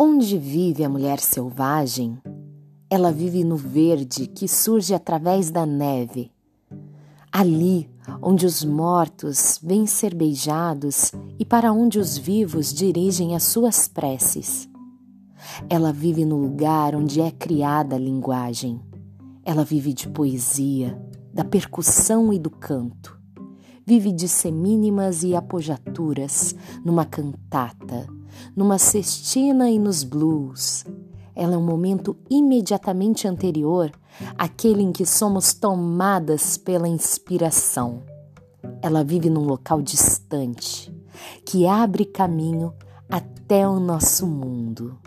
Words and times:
Onde 0.00 0.38
vive 0.38 0.84
a 0.84 0.88
mulher 0.88 1.18
selvagem? 1.18 2.18
Ela 2.88 3.10
vive 3.10 3.42
no 3.42 3.56
verde 3.56 4.28
que 4.28 4.46
surge 4.46 4.94
através 4.94 5.50
da 5.50 5.66
neve. 5.66 6.30
Ali 7.32 7.90
onde 8.22 8.46
os 8.46 8.62
mortos 8.62 9.58
vêm 9.60 9.88
ser 9.88 10.14
beijados 10.14 11.10
e 11.36 11.44
para 11.44 11.72
onde 11.72 11.98
os 11.98 12.16
vivos 12.16 12.72
dirigem 12.72 13.34
as 13.34 13.42
suas 13.42 13.88
preces. 13.88 14.68
Ela 15.68 15.92
vive 15.92 16.24
no 16.24 16.36
lugar 16.36 16.94
onde 16.94 17.20
é 17.20 17.32
criada 17.32 17.96
a 17.96 17.98
linguagem. 17.98 18.80
Ela 19.44 19.64
vive 19.64 19.92
de 19.92 20.08
poesia, 20.08 20.96
da 21.34 21.44
percussão 21.44 22.32
e 22.32 22.38
do 22.38 22.50
canto. 22.50 23.18
Vive 23.84 24.12
de 24.12 24.28
semínimas 24.28 25.24
e 25.24 25.34
apojaturas, 25.34 26.54
numa 26.84 27.04
cantata, 27.04 28.06
numa 28.54 28.78
cestina 28.78 29.70
e 29.70 29.78
nos 29.78 30.04
blues. 30.04 30.84
Ela 31.34 31.54
é 31.54 31.58
um 31.58 31.64
momento 31.64 32.16
imediatamente 32.28 33.28
anterior 33.28 33.92
àquele 34.36 34.82
em 34.82 34.92
que 34.92 35.06
somos 35.06 35.54
tomadas 35.54 36.56
pela 36.56 36.88
inspiração. 36.88 38.02
Ela 38.82 39.04
vive 39.04 39.30
num 39.30 39.44
local 39.44 39.80
distante, 39.80 40.92
que 41.44 41.66
abre 41.66 42.04
caminho 42.04 42.74
até 43.08 43.66
o 43.68 43.78
nosso 43.78 44.26
mundo. 44.26 44.98